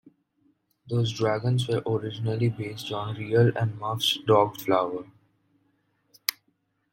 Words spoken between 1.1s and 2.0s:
dragons were